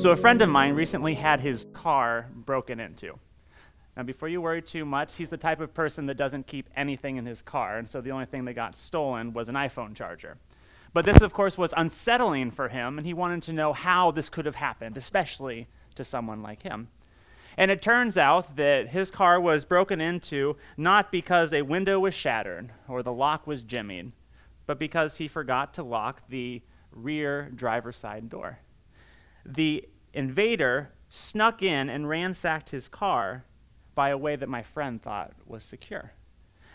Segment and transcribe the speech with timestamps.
[0.00, 3.18] So, a friend of mine recently had his car broken into.
[3.94, 7.18] Now, before you worry too much, he's the type of person that doesn't keep anything
[7.18, 10.38] in his car, and so the only thing that got stolen was an iPhone charger.
[10.94, 14.30] But this, of course, was unsettling for him, and he wanted to know how this
[14.30, 15.66] could have happened, especially
[15.96, 16.88] to someone like him.
[17.58, 22.14] And it turns out that his car was broken into not because a window was
[22.14, 24.12] shattered or the lock was jimmied,
[24.64, 28.60] but because he forgot to lock the rear driver's side door.
[29.44, 33.44] The invader snuck in and ransacked his car
[33.94, 36.12] by a way that my friend thought was secure.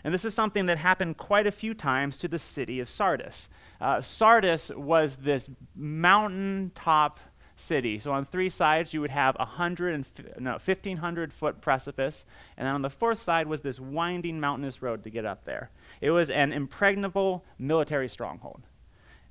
[0.04, 3.48] And this is something that happened quite a few times to the city of Sardis.
[3.80, 7.18] Uh, Sardis was this mountaintop
[7.56, 7.98] city.
[7.98, 10.06] So on three sides, you would have a hundred and
[10.38, 12.24] no, 1,500 foot precipice,
[12.56, 15.70] and then on the fourth side was this winding mountainous road to get up there.
[16.00, 18.62] It was an impregnable military stronghold.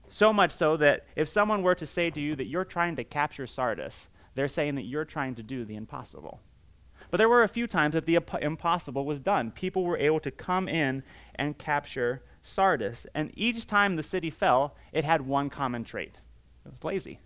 [0.09, 3.03] So much so that if someone were to say to you that you're trying to
[3.03, 6.41] capture Sardis, they're saying that you're trying to do the impossible.
[7.11, 9.51] But there were a few times that the impossible was done.
[9.51, 11.03] People were able to come in
[11.35, 13.05] and capture Sardis.
[13.13, 16.13] And each time the city fell, it had one common trait
[16.65, 17.19] it was lazy.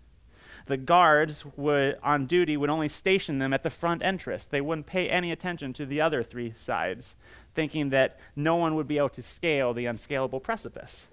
[0.66, 4.44] The guards would, on duty would only station them at the front entrance.
[4.44, 7.14] They wouldn't pay any attention to the other three sides,
[7.54, 11.06] thinking that no one would be able to scale the unscalable precipice.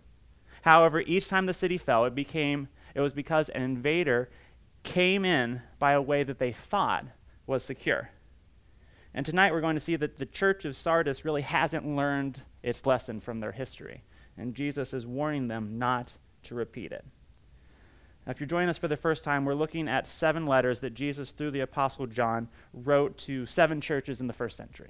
[0.63, 4.29] However, each time the city fell, it became it was because an invader
[4.81, 7.05] came in by a way that they thought
[7.45, 8.09] was secure.
[9.13, 12.85] And tonight we're going to see that the church of Sardis really hasn't learned its
[12.85, 14.03] lesson from their history.
[14.37, 17.05] And Jesus is warning them not to repeat it.
[18.25, 20.93] Now, if you're joining us for the first time, we're looking at seven letters that
[20.93, 24.89] Jesus, through the Apostle John, wrote to seven churches in the first century.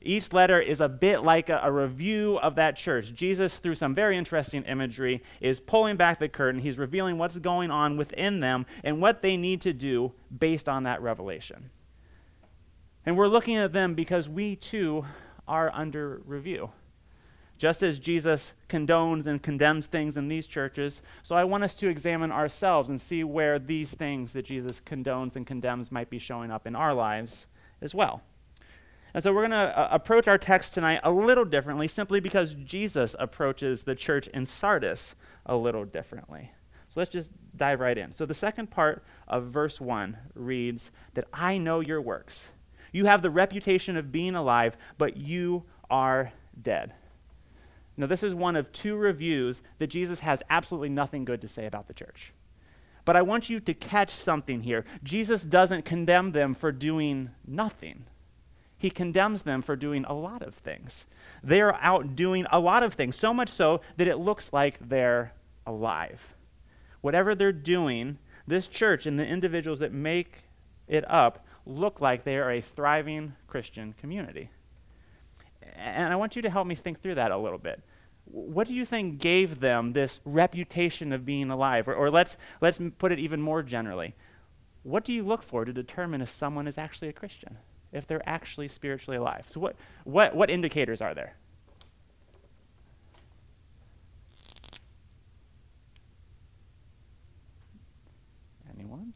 [0.00, 3.12] Each letter is a bit like a, a, review of that church.
[3.14, 6.60] Jesus, through some very interesting imagery, is pulling back the curtain.
[6.60, 10.84] He's revealing what's going on within them and what they need to do based on
[10.84, 11.70] that revelation.
[13.04, 15.04] And we're looking at them because we too
[15.48, 16.70] are under review.
[17.56, 21.88] Just as Jesus condones and condemns things in these churches, so I want us to
[21.88, 26.52] examine ourselves and see where these things that Jesus condones and condemns might be showing
[26.52, 27.48] up in our lives
[27.80, 28.22] as well.
[29.18, 32.54] And so we're going to uh, approach our text tonight a little differently simply because
[32.54, 36.52] Jesus approaches the church in Sardis a little differently.
[36.88, 38.12] So let's just dive right in.
[38.12, 42.46] So the second part of verse 1 reads that I know your works.
[42.92, 46.92] You have the reputation of being alive, but you are dead.
[47.96, 51.66] Now, this is one of two reviews that Jesus has absolutely nothing good to say
[51.66, 52.32] about the church.
[53.04, 54.84] But I want you to catch something here.
[55.02, 58.04] Jesus doesn't condemn them for doing nothing
[58.78, 61.06] he condemns them for doing a lot of things.
[61.42, 64.78] They are out doing a lot of things, so much so that it looks like
[64.88, 65.32] they're
[65.66, 66.34] alive.
[67.00, 70.44] Whatever they're doing, this church and the individuals that make
[70.86, 74.50] it up look like they are a thriving Christian community.
[75.76, 77.82] And I want you to help me think through that a little bit.
[78.24, 81.88] What do you think gave them this reputation of being alive?
[81.88, 84.14] Or, or let's, let's put it even more generally.
[84.82, 87.58] What do you look for to determine if someone is actually a Christian?
[87.92, 89.44] If they're actually spiritually alive.
[89.48, 91.34] So, what, what, what indicators are there?
[98.74, 99.14] Anyone?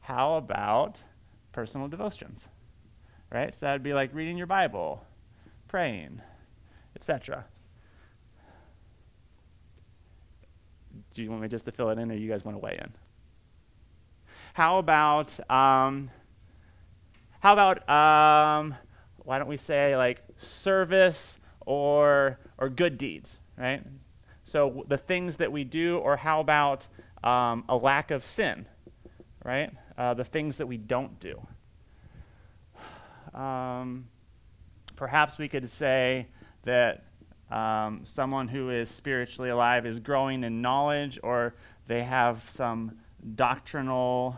[0.00, 0.98] How about
[1.52, 2.48] personal devotions?
[3.32, 3.52] Right?
[3.52, 5.04] So that'd be like reading your Bible,
[5.66, 6.20] praying,
[6.94, 7.44] etc.
[11.12, 12.78] Do you want me just to fill it in, or you guys want to weigh
[12.80, 12.92] in?
[14.56, 16.10] How about, um,
[17.40, 18.74] how about, um,
[19.18, 23.82] why don't we say like service or, or good deeds, right?
[24.44, 26.86] So the things that we do, or how about
[27.22, 28.64] um, a lack of sin,
[29.44, 29.72] right?
[29.98, 31.46] Uh, the things that we don't do.
[33.38, 34.08] Um,
[34.96, 36.28] perhaps we could say
[36.62, 37.04] that
[37.50, 41.54] um, someone who is spiritually alive is growing in knowledge, or
[41.88, 42.96] they have some
[43.34, 44.36] doctrinal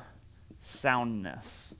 [0.61, 1.75] soundness,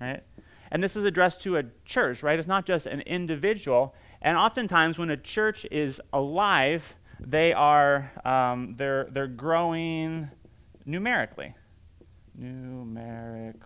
[0.00, 0.22] right?
[0.70, 2.38] And this is addressed to a church, right?
[2.38, 3.94] It's not just an individual.
[4.22, 10.30] And oftentimes, when a church is alive, they are um, they're they're growing
[10.86, 11.54] numerically.
[12.34, 13.58] Numerically.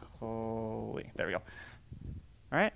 [1.15, 1.43] There we go.
[2.53, 2.73] All right.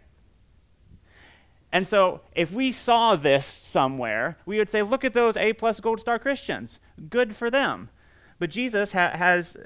[1.73, 5.81] And so, if we saw this somewhere, we would say, "Look at those A plus
[5.81, 6.79] Gold Star Christians.
[7.09, 7.91] Good for them."
[8.41, 9.57] But Jesus ha- has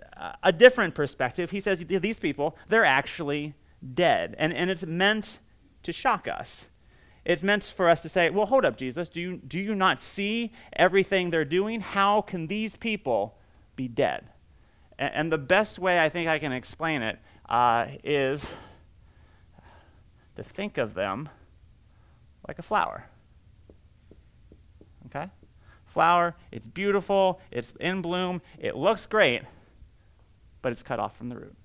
[0.43, 1.51] a different perspective.
[1.51, 3.55] He says these people, they're actually
[3.95, 4.35] dead.
[4.37, 5.39] And, and it's meant
[5.85, 6.67] to shock us.
[7.25, 9.09] it's meant for us to say, well, hold up, Jesus.
[9.09, 11.81] Do you, do you not see everything they're doing?
[11.81, 13.39] How can these people
[13.77, 14.27] be dead?
[14.99, 17.19] And, and the best way I think I can explain it
[17.49, 18.47] uh, is
[20.37, 21.29] to think of them
[22.47, 23.07] like a flower.
[25.07, 25.31] Okay?
[25.95, 29.43] Flower, it's beautiful, it's in bloom, it looks great,
[30.61, 31.57] but it's cut off from the root.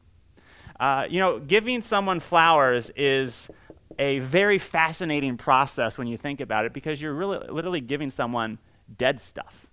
[0.80, 3.50] Uh, you know, giving someone flowers is
[3.98, 8.60] a very fascinating process when you think about it because you're really literally giving someone
[8.98, 9.68] dead stuff.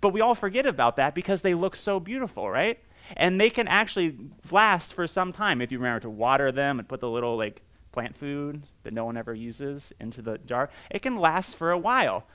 [0.00, 2.78] But we all forget about that because they look so beautiful, right?
[3.16, 4.16] And they can actually
[4.50, 7.62] last for some time if you remember to water them and put the little like
[7.92, 10.68] plant food that no one ever uses into the jar.
[10.90, 12.26] It can last for a while.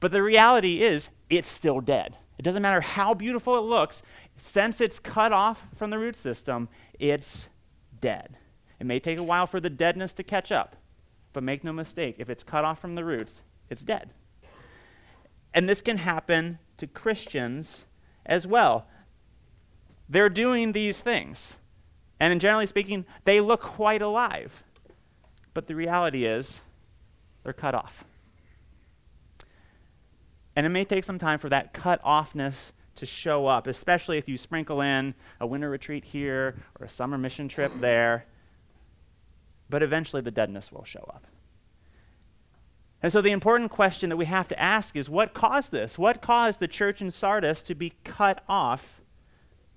[0.00, 2.16] But the reality is it's still dead.
[2.38, 4.02] It doesn't matter how beautiful it looks,
[4.36, 7.48] since it's cut off from the root system, it's
[8.00, 8.36] dead.
[8.78, 10.76] It may take a while for the deadness to catch up,
[11.32, 14.12] but make no mistake, if it's cut off from the roots, it's dead.
[15.54, 17.86] And this can happen to Christians
[18.26, 18.86] as well.
[20.08, 21.56] They're doing these things.
[22.20, 24.62] And generally speaking, they look quite alive.
[25.54, 26.60] But the reality is,
[27.42, 28.04] they're cut off.
[30.56, 34.26] And it may take some time for that cut offness to show up, especially if
[34.26, 38.24] you sprinkle in a winter retreat here or a summer mission trip there.
[39.68, 41.26] But eventually the deadness will show up.
[43.02, 45.98] And so the important question that we have to ask is what caused this?
[45.98, 49.02] What caused the church in Sardis to be cut off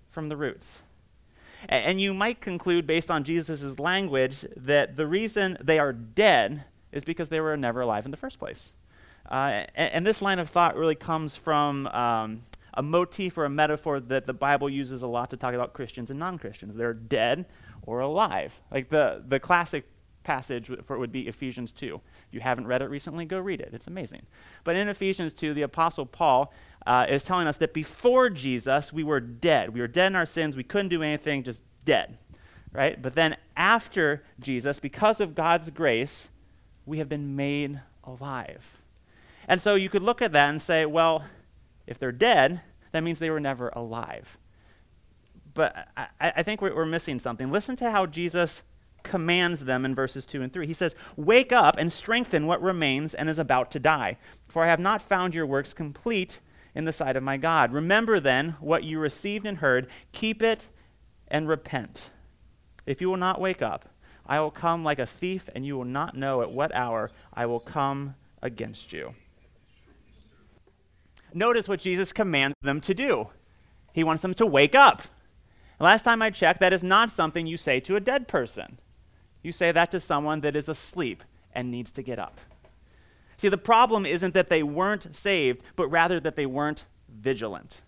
[0.10, 0.82] from the roots?
[1.68, 7.04] And you might conclude, based on Jesus' language, that the reason they are dead is
[7.04, 8.72] because they were never alive in the first place.
[9.30, 12.40] Uh, and, and, this line of thought really comes from um,
[12.74, 16.10] a motif or a metaphor that the Bible uses a lot to talk about Christians
[16.10, 16.76] and non Christians.
[16.76, 17.46] They're dead
[17.84, 18.60] or alive.
[18.72, 19.86] Like the, the classic
[20.24, 22.02] passage for it would be Ephesians 2.
[22.28, 23.70] If you haven't read it recently, go read it.
[23.74, 24.24] It's amazing.
[24.64, 26.54] But in Ephesians 2, the Apostle Paul
[26.86, 29.74] uh, is telling us that before Jesus, we were dead.
[29.74, 30.56] We were dead in our sins.
[30.56, 32.18] We couldn't do anything, just dead.
[32.72, 33.02] Right?
[33.02, 36.30] But then after Jesus, because of God's grace,
[36.86, 38.79] we have been made alive.
[39.50, 41.26] And so you could look at that and say, well,
[41.88, 42.62] if they're dead,
[42.92, 44.38] that means they were never alive.
[45.56, 47.52] But I, I think we're, we're missing something.
[47.52, 48.62] Listen to how Jesus
[49.02, 50.68] commands them in verses 2 and 3.
[50.68, 54.18] He says, Wake up and strengthen what remains and is about to die,
[54.48, 56.40] for I have not found your works complete
[56.76, 57.74] in the sight of my God.
[57.74, 60.68] Remember then what you received and heard, keep it
[61.28, 62.12] and repent.
[62.86, 63.90] If you will not wake up,
[64.28, 67.48] I will come like a thief, and you will not know at what hour I
[67.48, 68.14] will come
[68.44, 69.16] against you.
[71.34, 73.30] Notice what Jesus commands them to do.
[73.94, 75.04] He wants them to wake up.
[75.80, 78.80] Last time I checked, that is not something you say to a dead person.
[79.42, 81.24] You say that to someone that is asleep
[81.54, 82.40] and needs to get up.
[83.38, 87.82] See, the problem isn't that they weren't saved, but rather that they weren't vigilant.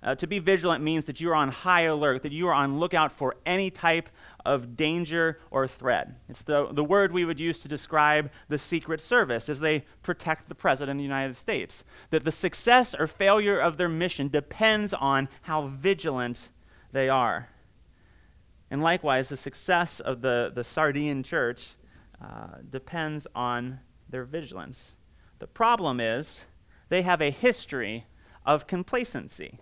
[0.00, 2.78] Uh, to be vigilant means that you are on high alert, that you are on
[2.78, 4.08] lookout for any type
[4.44, 6.08] of danger or threat.
[6.28, 10.48] It's the, the word we would use to describe the Secret Service as they protect
[10.48, 11.82] the President of the United States.
[12.10, 16.50] That the success or failure of their mission depends on how vigilant
[16.92, 17.48] they are.
[18.70, 21.70] And likewise, the success of the, the Sardian church
[22.22, 24.94] uh, depends on their vigilance.
[25.40, 26.44] The problem is
[26.88, 28.06] they have a history
[28.46, 29.58] of complacency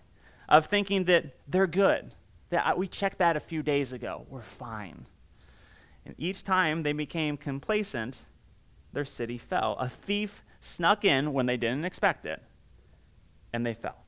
[0.48, 2.14] of thinking that they're good.
[2.50, 4.24] That we checked that a few days ago.
[4.28, 5.06] We're fine.
[6.04, 8.24] And each time they became complacent,
[8.92, 9.76] their city fell.
[9.80, 12.42] A thief snuck in when they didn't expect it,
[13.52, 14.04] and they fell.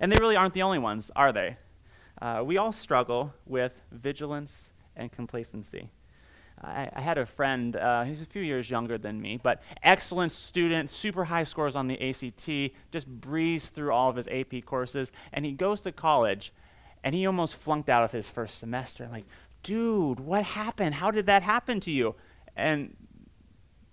[0.00, 1.58] And they really aren't the only ones, are they?
[2.20, 5.90] Uh, we all struggle with vigilance and complacency.
[6.62, 10.32] I, I had a friend, uh, he's a few years younger than me, but excellent
[10.32, 15.10] student, super high scores on the ACT, just breezed through all of his AP courses,
[15.32, 16.52] and he goes to college,
[17.02, 19.08] and he almost flunked out of his first semester.
[19.10, 19.24] Like,
[19.62, 20.94] dude, what happened?
[20.94, 22.14] How did that happen to you?
[22.56, 22.94] And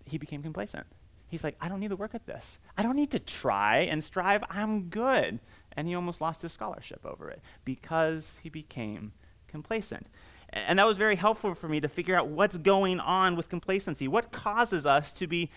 [0.06, 0.86] he became complacent.
[1.30, 2.58] He's like, I don't need to work at this.
[2.78, 4.44] I don't need to try and strive.
[4.50, 5.40] I'm good.
[5.76, 9.12] And he almost lost his scholarship over it because he became
[9.48, 10.08] complacent.
[10.54, 14.08] And that was very helpful for me to figure out what's going on with complacency.
[14.08, 15.50] What causes us to be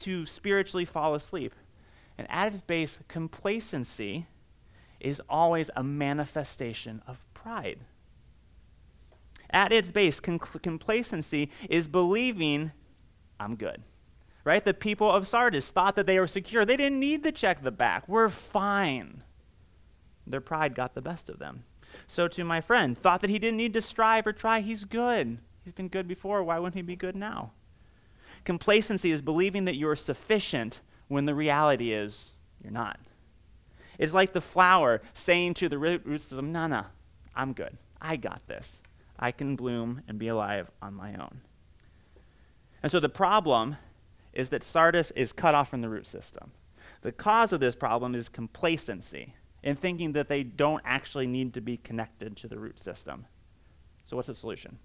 [0.00, 1.54] to spiritually fall asleep?
[2.16, 4.26] And at its base, complacency
[5.00, 7.80] is always a manifestation of pride.
[9.50, 12.72] At its base, complacency is believing
[13.38, 13.82] I'm good.
[14.44, 14.64] Right?
[14.64, 16.64] The people of Sardis thought that they were secure.
[16.64, 18.08] They didn't need to check the back.
[18.08, 19.22] We're fine.
[20.26, 21.64] Their pride got the best of them.
[22.06, 24.60] So to my friend, thought that he didn't need to strive or try.
[24.60, 25.38] He's good.
[25.64, 26.42] He's been good before.
[26.42, 27.52] Why wouldn't he be good now?
[28.44, 32.98] Complacency is believing that you're sufficient when the reality is you're not.
[33.98, 36.86] It's like the flower saying to the root system, no, no,
[37.34, 37.76] I'm good.
[38.00, 38.82] I got this.
[39.18, 41.40] I can bloom and be alive on my own.
[42.82, 43.76] And so the problem
[44.32, 46.52] is that Sardis is cut off from the root system.
[47.00, 49.34] The cause of this problem is complacency
[49.66, 53.26] in thinking that they don't actually need to be connected to the root system.
[54.04, 54.78] So, what's the solution?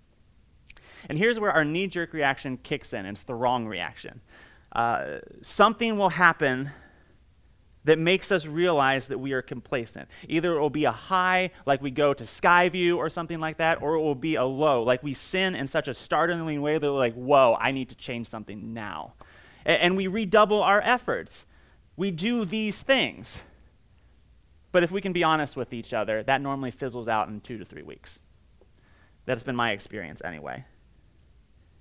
[1.07, 4.21] And here's where our knee jerk reaction kicks in, and it's the wrong reaction.
[4.71, 6.71] Uh, something will happen
[7.83, 10.09] that makes us realize that we are complacent.
[10.27, 13.83] Either it will be a high, like we go to Skyview or something like that,
[13.83, 16.91] or it will be a low, like we sin in such a startling way that
[16.91, 19.13] we're like, whoa, I need to change something now.
[19.63, 21.45] And we redouble our efforts.
[21.95, 23.43] We do these things.
[24.71, 27.57] But if we can be honest with each other, that normally fizzles out in two
[27.57, 28.19] to three weeks.
[29.25, 30.65] That's been my experience anyway.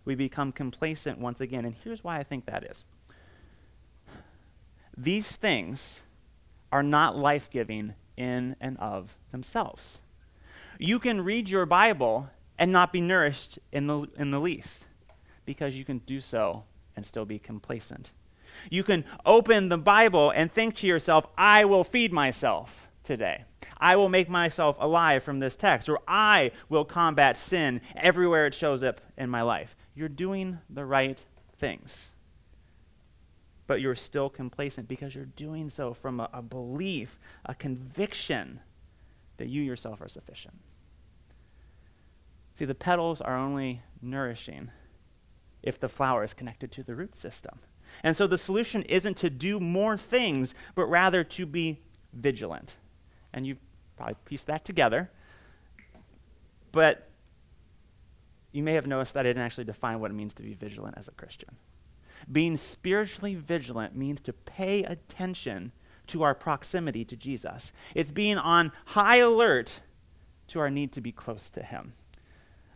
[0.04, 2.84] We become complacent once again, and here's why I think that is.
[4.96, 6.02] These things
[6.72, 10.00] are not life giving in and of themselves.
[10.78, 12.28] You can read your Bible
[12.58, 14.86] and not be nourished in the, in the least
[15.44, 16.64] because you can do so
[16.96, 18.12] and still be complacent.
[18.68, 23.44] You can open the Bible and think to yourself, I will feed myself today.
[23.78, 28.54] I will make myself alive from this text, or I will combat sin everywhere it
[28.54, 29.74] shows up in my life.
[29.94, 31.18] You're doing the right
[31.56, 32.10] things.
[33.66, 38.60] But you're still complacent because you're doing so from a, a belief, a conviction
[39.38, 40.58] that you yourself are sufficient.
[42.56, 44.70] See, the petals are only nourishing
[45.62, 47.60] if the flower is connected to the root system.
[48.02, 51.80] And so the solution isn't to do more things, but rather to be
[52.12, 52.76] vigilant.
[53.32, 53.60] And you've
[53.96, 55.10] probably pieced that together.
[56.72, 57.08] But
[58.52, 60.96] you may have noticed that I didn't actually define what it means to be vigilant
[60.98, 61.56] as a Christian.
[62.30, 65.72] Being spiritually vigilant means to pay attention
[66.08, 67.72] to our proximity to Jesus.
[67.94, 69.80] It's being on high alert
[70.48, 71.92] to our need to be close to Him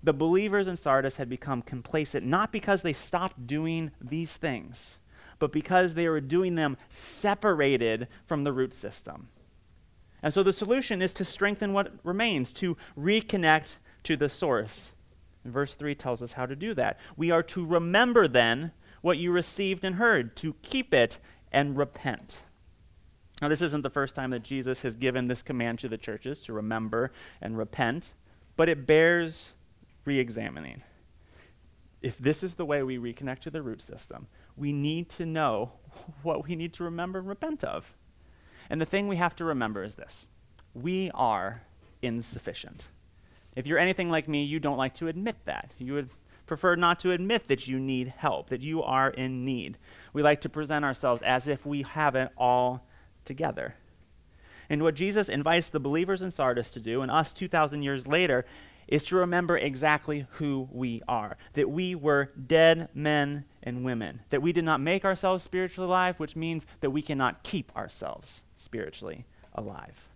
[0.04, 4.98] the believers in Sardis had become complacent, not because they stopped doing these things,
[5.38, 9.28] but because they were doing them separated from the root system.
[10.22, 14.92] And so the solution is to strengthen what remains, to reconnect to the source.
[15.44, 16.98] And verse 3 tells us how to do that.
[17.16, 18.72] We are to remember then
[19.02, 21.18] what you received and heard, to keep it
[21.52, 22.42] and repent.
[23.42, 26.40] Now, this isn't the first time that Jesus has given this command to the churches
[26.42, 27.12] to remember
[27.42, 28.14] and repent,
[28.56, 29.52] but it bears
[30.06, 30.82] re examining.
[32.04, 34.26] If this is the way we reconnect to the root system,
[34.58, 35.72] we need to know
[36.22, 37.96] what we need to remember and repent of.
[38.68, 40.28] And the thing we have to remember is this
[40.74, 41.62] we are
[42.02, 42.88] insufficient.
[43.56, 45.72] If you're anything like me, you don't like to admit that.
[45.78, 46.10] You would
[46.46, 49.78] prefer not to admit that you need help, that you are in need.
[50.12, 52.86] We like to present ourselves as if we have it all
[53.24, 53.76] together.
[54.68, 58.44] And what Jesus invites the believers in Sardis to do, and us 2,000 years later,
[58.88, 64.42] is to remember exactly who we are that we were dead men and women, that
[64.42, 69.26] we did not make ourselves spiritually alive, which means that we cannot keep ourselves spiritually
[69.54, 70.08] alive.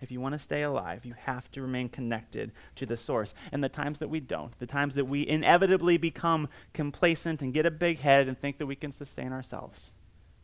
[0.00, 3.34] If you want to stay alive, you have to remain connected to the source.
[3.52, 7.64] And the times that we don't, the times that we inevitably become complacent and get
[7.64, 9.92] a big head and think that we can sustain ourselves,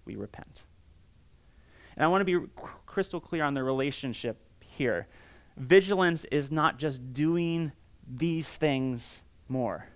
[0.07, 0.65] we repent.
[1.95, 2.47] And I want to be
[2.87, 5.07] crystal clear on the relationship here
[5.61, 7.73] vigilance is not just doing
[8.09, 9.87] these things more.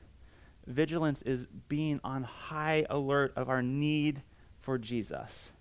[0.66, 4.22] Vigilance is being on high alert of our need
[4.60, 5.52] for Jesus.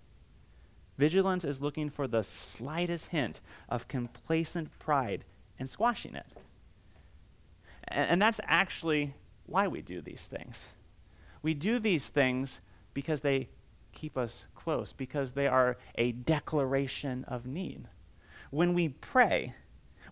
[0.98, 5.24] Vigilance is looking for the slightest hint of complacent pride
[5.58, 6.26] and squashing it.
[7.88, 9.14] And, and, that's actually
[9.46, 10.66] why we do these things.
[11.42, 12.60] We do these things
[12.94, 13.48] because they
[13.92, 17.88] keep us close, because they are a declaration of need.
[18.50, 19.54] When we pray,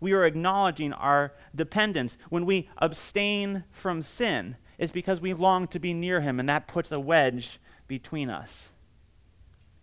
[0.02, 2.18] we are acknowledging our dependence.
[2.28, 6.66] When we abstain from sin, it's because we long to be near Him, and that
[6.66, 8.70] puts a wedge between us.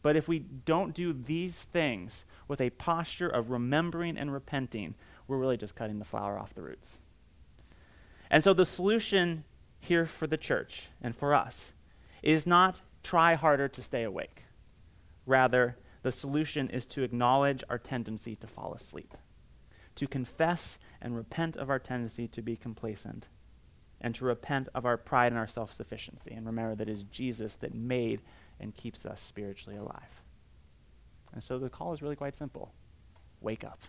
[0.01, 4.95] But if we don't do these things with a posture of remembering and repenting,
[5.25, 6.99] we're really just cutting the flower off the roots.
[8.29, 9.45] And so the solution
[9.79, 11.71] here for the church and for us
[12.21, 14.43] is not try harder to stay awake.
[15.25, 19.15] Rather, the solution is to acknowledge our tendency to fall asleep
[19.99, 23.27] to confess and repent of our tendency to be complacent,
[23.99, 27.03] and to repent of our pride and our self sufficiency, and remember that it is
[27.03, 28.21] Jesus that made
[28.61, 30.21] and keeps us spiritually alive.
[31.33, 32.71] And so the call is really quite simple
[33.41, 33.81] wake up.